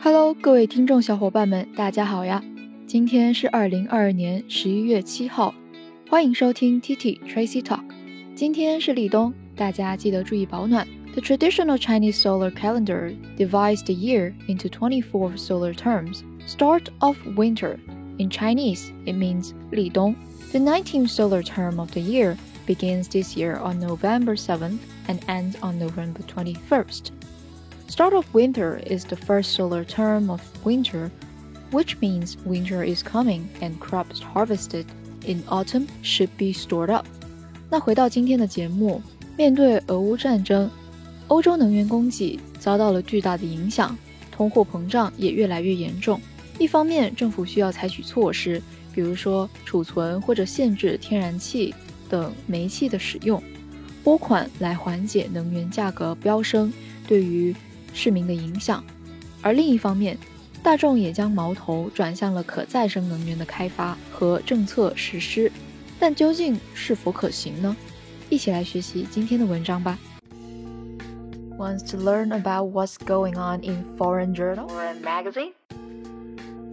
[0.00, 2.42] Hello，各位听众小伙伴们，大家好呀！
[2.86, 5.54] 今天是二零二二年十一月七号，
[6.08, 7.82] 欢迎收听 TT Tracy Talk。
[8.34, 10.86] 今天是立冬，大家记得注意保暖。
[11.12, 16.20] The traditional Chinese solar calendar divides the year into 24 solar terms.
[16.46, 17.78] Start of winter.
[18.18, 20.14] In Chinese, it means 立冬.
[20.52, 22.36] The 19th solar term of the year
[22.66, 27.10] begins this year on November 7th and ends on November 21st.
[27.91, 31.11] Start of winter is the first solar term of winter,
[31.71, 34.85] which means winter is coming and crops harvested
[35.25, 37.05] in autumn should be stored up.
[37.69, 39.01] 那回到今天的节目，
[39.37, 40.71] 面对俄乌战争，
[41.27, 43.97] 欧洲能源供给遭到了巨大的影响，
[44.31, 46.17] 通货膨胀也越来越严重。
[46.59, 48.61] 一方面，政府需要采取措施，
[48.93, 51.75] 比如说储存或者限制天然气
[52.09, 53.43] 等煤气的使用，
[54.01, 56.71] 拨款来缓解能源价格飙升
[57.05, 57.53] 对于
[57.92, 58.84] 市民的影响，
[59.42, 60.18] 而另一方面，
[60.62, 65.50] 大众也将矛头转向了可再生能源的开发和政策实施，
[65.98, 67.76] 但究竟是否可行呢？
[68.28, 69.98] 一起来学习今天的文章吧。
[71.56, 75.52] Wants to learn about what's going on in foreign journal or a magazine?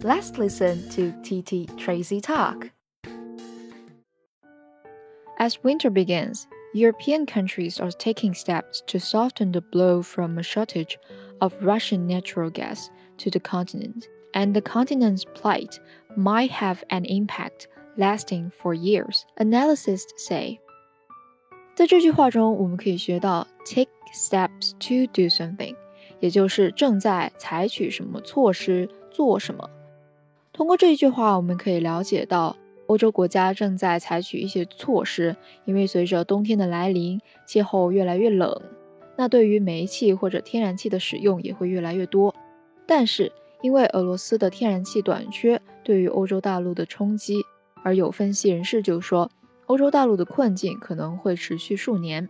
[0.02, 2.70] Let's listen to TT Tracy talk.
[5.38, 10.98] As winter begins, European countries are taking steps to soften the blow from a shortage
[11.38, 15.78] of Russian natural gas to the continent, and the continent's plight
[16.16, 20.58] might have an impact lasting for years, analysts say.
[21.76, 25.76] 在这句话中，我们可以学到 take steps to do something，
[26.20, 29.70] 也就是正在采取什么措施做什么。
[30.52, 32.56] 通过这一句话，我们可以了解到
[32.89, 38.59] 欧洲国家正在采取一些措施，因为随着冬天的来临，气候越来越冷，
[39.15, 42.33] 那对于煤气或者天然气的使用也会越来越多。
[42.87, 47.43] 但是，因为俄罗斯的天然气短缺对于欧洲大陆的冲击，
[47.83, 49.29] 而有分析人士就说，
[49.67, 52.27] 欧洲大陆的困境可能会持续数年。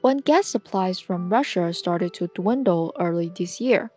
[0.00, 3.90] When gas supplies from Russia started to dwindle early this year.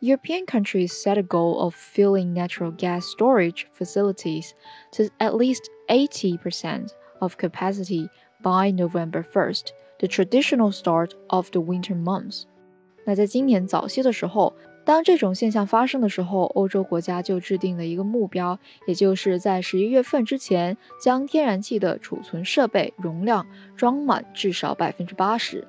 [0.00, 4.50] European countries set a goal of filling natural gas storage facilities
[4.92, 6.88] to at least 80%
[7.20, 8.08] of capacity
[8.42, 12.42] by November 1st, the traditional start of the winter months.
[13.06, 14.52] 那在今年早些的时候，
[14.84, 25.66] 当这种现象发生的时候，欧洲国家就制定了一个目标，也就是在十一月份之前，将天然气的储存设备容量装满至少百分之八十。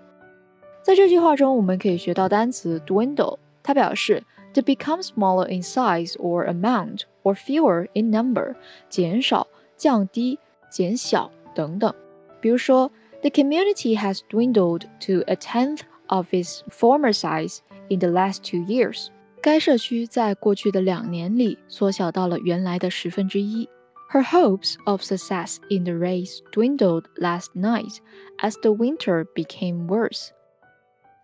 [0.81, 3.37] 在这句话中，我们可以学到单词 dwindle。
[3.63, 4.23] 它表示
[4.53, 8.55] to become smaller in size or amount or fewer in number，
[8.89, 11.93] 减少、降低、减小等等。
[12.39, 12.91] 比如说，
[13.21, 17.59] the community has dwindled to a tenth of its former size
[17.89, 19.07] in the last two years。
[19.41, 23.69] 该社区在过去的两年里缩小到了原来的十分之一。
[24.11, 27.97] Her hopes of success in the race dwindled last night
[28.37, 30.29] as the winter became worse.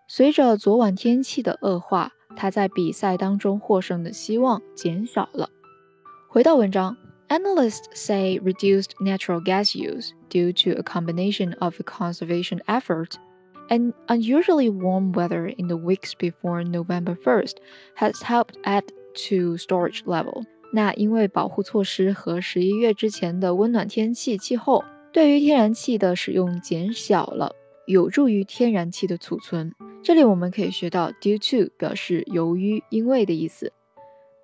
[0.08, 5.50] 随着昨晚天气的恶化， 他在比赛当中获胜的希望减小了。
[6.28, 6.96] 回到文章，
[7.28, 13.14] analysts say reduced natural gas use due to a combination of a conservation effort
[13.70, 17.56] and unusually warm weather in the weeks before November 1st
[17.96, 18.84] has helped add
[19.14, 20.44] to storage level。
[20.74, 27.54] 那因为保护措施和十一月之前的温暖天气气候，对于天然气的使用减小了，
[27.86, 29.74] 有助于天然气的储存。
[30.04, 33.72] 这里我们可以学到 due to 表示由于、因为的意思。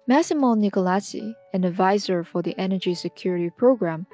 [0.08, 4.06] Massimo Nicolazzi, an advisor for the Energy Security Program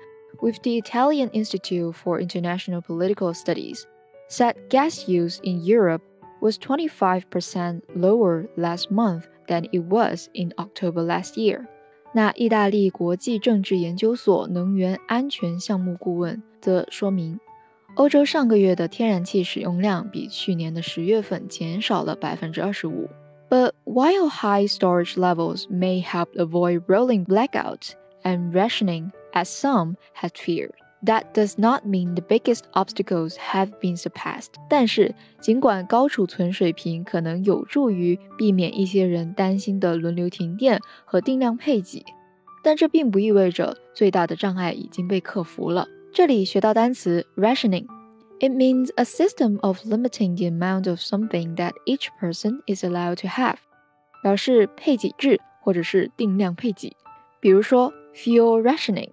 [0.42, 3.86] with the Italian Institute for International Political Studies,
[4.28, 6.02] said gas use in Europe
[6.42, 11.68] was 25% lower last month than it was in October last year.
[12.16, 17.40] 那意大利国际政治研究所能源安全项目顾问则说明。
[17.98, 23.08] 欧洲上个月的天然气使用量比去年的十月份减少了百分之二十五。
[23.50, 27.92] But while high storage levels may help avoid rolling blackouts
[28.24, 30.72] and rationing, as some had feared,
[31.06, 34.54] that does not mean the biggest obstacles have been surpassed.
[34.68, 42.04] 但是，尽管高储存水平可能有助于避免一些人担心的轮流停电和定量配给，
[42.64, 45.88] 但这并不意味着最大的障碍已经被克服了。
[46.18, 52.84] 这里学到单词 rationing。It means a system of limiting the amount of something that each person is
[52.84, 53.56] allowed to have，
[54.22, 56.96] 表示配给制或者是定量配给。
[57.40, 59.12] 比如说 fuel rationing，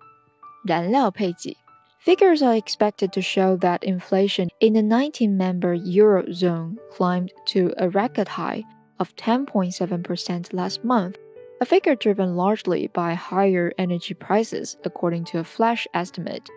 [0.65, 1.57] 燃料配给。
[2.05, 8.65] Figures are expected to show that inflation in the 19-member eurozone climbed to a record high
[8.97, 11.17] of 10.7% last month,
[11.61, 16.49] a figure driven largely by higher energy prices, according to a flash estimate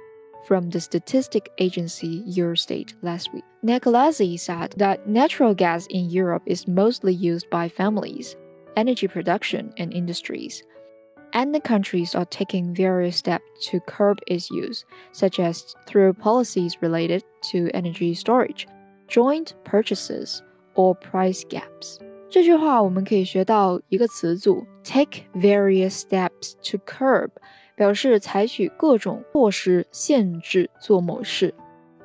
[0.46, 3.44] from the statistic agency Eurostat last week.
[3.64, 8.36] Nicolazzi said that natural gas in Europe is mostly used by families,
[8.76, 10.64] energy production, and industries.
[11.32, 16.78] And the countries are taking various steps to curb its use, such as through policies
[16.82, 18.68] related to energy storage,
[19.08, 20.44] joint purchases,
[20.76, 22.00] or price gaps.
[22.30, 27.30] 这句话我们可以学到一个词组：take various steps to curb，
[27.79, 31.55] 表示采取各种措施限制做某事。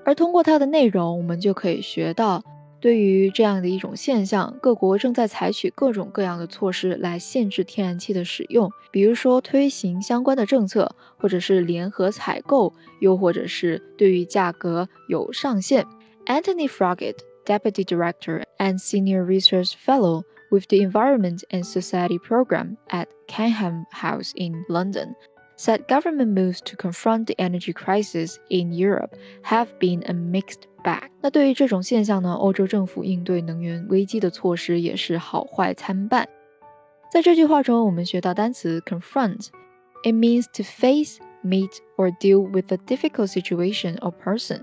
[0.06, 2.44] 而通过它的内容，我们就可以学到，
[2.80, 15.86] 对于这样的一种现象，各国正在采取各种各样的措施来限制天然气的使用，比如说推行相关的政策，或者是联合采购，又或者是对于价格有上限。
[16.28, 17.16] Anthony Froggatt。
[17.46, 24.64] Deputy Director and Senior Research Fellow with the Environment and Society Program at Canham House in
[24.70, 25.14] London,
[25.63, 31.11] said government moves to confront the energy crisis in Europe have been a mixed bag.
[31.21, 36.29] 那对于这种现象呢，欧洲政府应对能源危机的措施也是好坏参半。
[37.11, 44.61] 在这句话中，我们学到单词 confront。It means to face, meet, or deal with a difficult situation or person.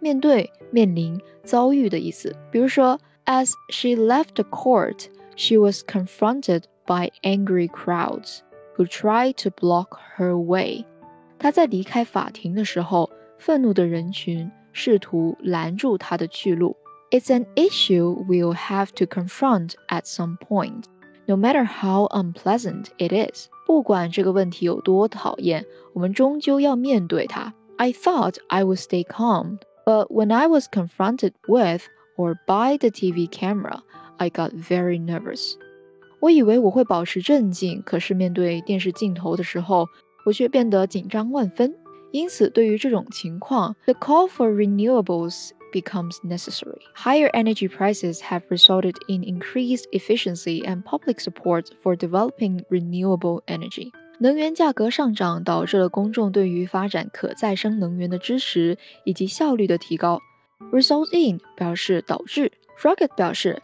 [0.00, 2.34] 面对、面临、遭遇的意思。
[2.50, 8.38] 比如说，As she left the court, she was confronted by angry crowds
[8.76, 10.84] who tried to block her way.
[11.38, 16.76] 她在离开法庭的时候，愤怒的人群试图拦住她的去路。
[17.10, 20.84] It's an issue we'll have to confront at some point,
[21.26, 23.48] no matter how unpleasant it is.
[23.66, 27.52] 不管这个问题有多讨厌，我们终究要面对它。
[27.78, 29.58] I thought I would stay calm.
[29.84, 31.82] But when I was confronted with
[32.16, 33.80] or by the TV camera,
[34.18, 35.54] I got very nervous.
[36.24, 39.86] 我以为我会保持镇静，可是面对电视镜头的时候，
[40.26, 41.74] 我却变得紧张万分。
[42.12, 46.80] 因此，对于这种情况，the call for renewables becomes necessary.
[46.94, 53.92] Higher energy prices have resulted in increased efficiency and public support for developing renewable energy.
[54.18, 60.20] 能源价格上涨导致了公众对于发展可再生能源的支持以及效率的提高。
[60.72, 62.52] Result in 表示导致。
[62.78, 63.62] Froggatt 表示，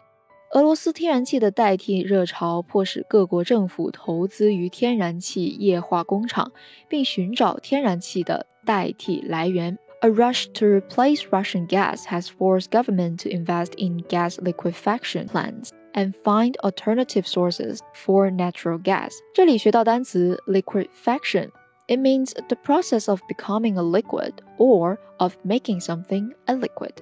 [0.53, 6.51] 俄罗斯天然气的代替热潮迫使各国政府投资于天然气液化工厂，
[6.89, 9.77] 并寻找天然气的代替来源。
[10.01, 15.71] A rush to replace Russian gas has forced government to invest in gas liquefaction plants.
[15.97, 19.13] and find alternative sources for natural gas.
[19.35, 21.51] 这里学到单词 liquefaction.
[21.89, 26.93] It means the process of becoming a liquid or of making something a liquid.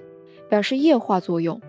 [0.49, 1.59] 表示液化作用.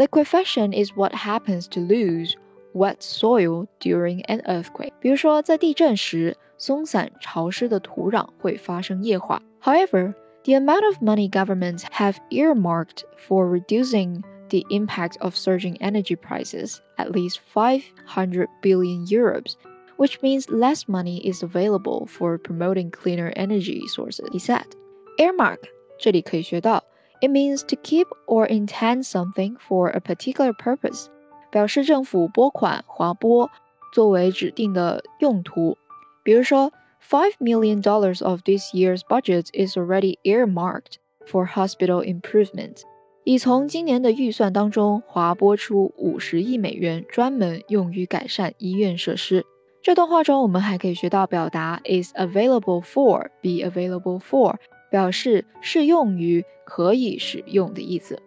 [0.00, 2.36] Liquefaction is what happens to loose
[2.74, 4.92] wet soil during an earthquake.
[5.00, 9.40] 比如说，在地震时，松散潮湿的土壤会发生液化。
[9.62, 16.76] However, the amount of money governments have earmarked for reducing the impact of surging energy prices,
[16.96, 19.54] at least 500 billion euros,
[19.96, 24.66] which means less money is available for promoting cleaner energy sources, he said.
[25.18, 25.60] Earmark
[25.98, 26.84] 这里可以学到
[27.20, 31.06] it means to keep or intend something for a particular purpose，
[31.50, 33.50] 表示政府拨款划拨
[33.92, 35.76] 作为指定的用途。
[36.22, 40.96] 比如说，five million dollars of this year's budget is already earmarked
[41.26, 42.82] for hospital improvement。
[43.24, 49.44] 已从今年的预算当中划拨出五十亿美元，专门用于改善医院设施。
[49.82, 54.56] 这段话中，我们还可以学到表达 is available for be available for，
[54.90, 58.18] 表示适用于可以使用的意思。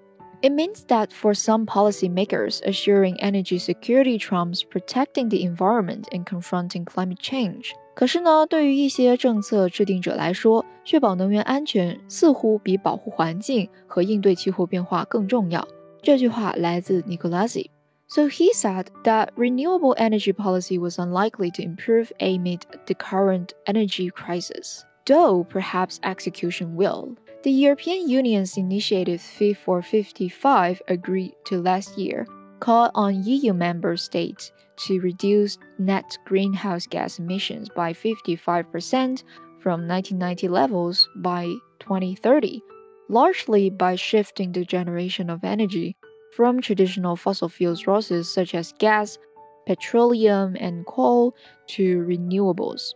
[0.41, 6.85] It means that for some policymakers, assuring energy security trumps protecting the environment and confronting
[6.85, 7.71] climate change.
[7.93, 15.67] 可是呢，对于一些政策制定者来说，确保能源安全似乎比保护环境和应对气候变化更重要。
[16.01, 24.09] 这句话来自 Nicolazzi。So he said that renewable energy policy was unlikely to improve amid the current energy
[24.09, 27.16] crisis, though perhaps execution will.
[27.42, 32.26] The European Union's initiative Fit for 55 agreed to last year
[32.60, 39.22] called on EU member states to reduce net greenhouse gas emissions by 55%
[39.60, 41.46] from 1990 levels by
[41.80, 42.62] 2030,
[43.08, 45.96] largely by shifting the generation of energy
[46.34, 49.18] from traditional fossil fuel sources such as gas,
[49.66, 51.34] petroleum, and coal
[51.66, 52.94] to renewables.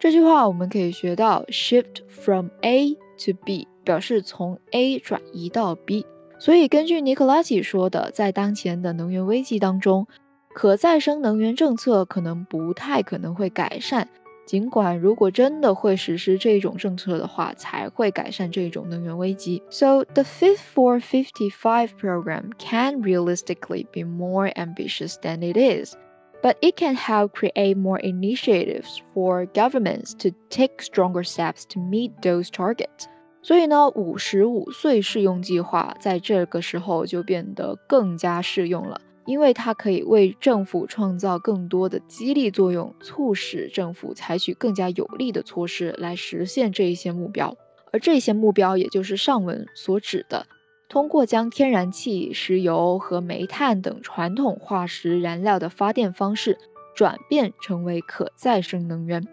[0.00, 6.06] 这句话我们可以学到 shift from A to B，表示从 A 转移到 B。
[6.38, 10.06] 所以，根据尼克拉奇说的，在当前的能源危机当中，
[10.54, 14.08] 可再生能源政策可能不太可能会改善。
[14.46, 19.62] 尽管如果真的会实施这种政策的话，才会改善这种能源危机。
[19.68, 25.94] So the fifth for 55 program can realistically be more ambitious than it is,
[26.42, 32.12] but it can help create more initiatives for governments to take stronger steps to meet
[32.22, 33.06] those targets.
[33.42, 39.00] 所以呢，五十五岁适用计划在这个时候就变得更加适用了。
[39.26, 47.56] 因为它可以为政府创造更多的激励作用，促使政府采取更加有力的措施来实现这一些目标。
[47.92, 50.46] 而这些目标，也就是上文所指的，
[50.89, 56.57] 通过将天然气、石油和煤炭等传统化石燃料的发电方式
[56.95, 59.25] 转变成为可再生能源。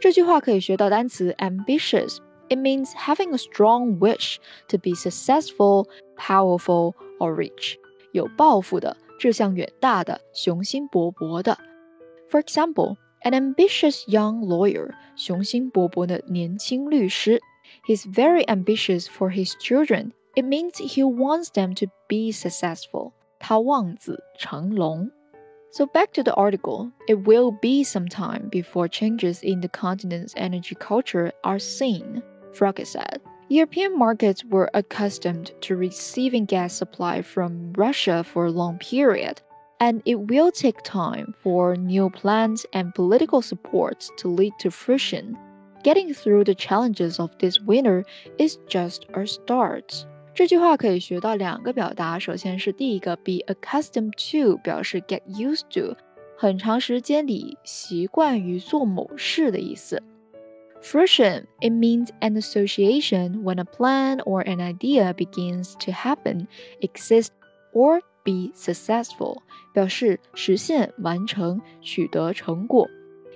[0.00, 4.36] 这句话可以学到单词 ambitious。It means having a strong wish
[4.68, 7.76] to be successful, powerful, or rich.
[8.12, 8.96] 有抱负的。
[9.18, 11.58] 志向远大的、雄心勃勃的。
[12.30, 17.40] For example, an ambitious young lawyer，雄心勃勃的年轻律师。
[17.86, 20.12] He's very ambitious for his children.
[20.35, 23.13] it means he wants them to be successful.
[23.39, 25.11] 他望子成龙.
[25.71, 30.33] So back to the article, it will be some time before changes in the continent's
[30.37, 32.21] energy culture are seen,
[32.53, 33.19] Froggatt said.
[33.49, 39.41] European markets were accustomed to receiving gas supply from Russia for a long period,
[39.79, 45.37] and it will take time for new plans and political support to lead to fruition.
[45.83, 48.05] Getting through the challenges of this winter
[48.39, 50.05] is just a start.
[50.35, 55.95] 这句话可以学到两个表达，首先是第一个 be accustomed to，表示 get used to，
[56.35, 60.01] 很长时间里习惯于做某事的意思。
[60.81, 66.47] Fruition, it means an association when a plan or an idea begins to happen,
[66.81, 67.27] exist,
[67.71, 69.37] or be successful，
[69.71, 72.89] 表示实现、完成、取得成果。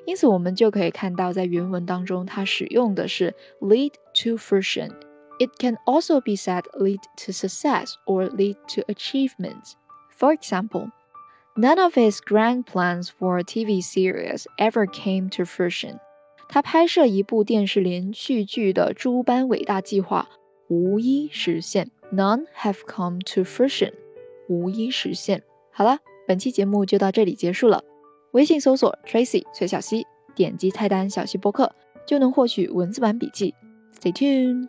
[0.06, 4.90] 因此，我们就可以看到，在原文当中，它使用的是 lead to fruition。
[5.39, 9.73] It can also be said lead to success or lead to achievements.
[10.17, 10.91] For example,
[11.57, 15.99] none of his grand plans for a TV series ever came to fruition.
[16.49, 20.29] 他拍摄一部电视连续剧的诸般伟大计划
[20.69, 23.95] 无一实现，None have come to fruition，
[24.49, 25.43] 无一实现。
[25.73, 25.99] 好了，
[26.29, 27.83] 本期节目就到这里结束了。
[28.33, 31.75] 微信搜索 Tracy 崔小溪，点击菜单小溪播客
[32.07, 33.55] 就能获取文字版笔记。
[33.99, 34.69] Stay tuned。